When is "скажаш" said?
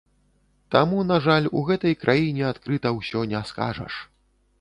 3.51-4.01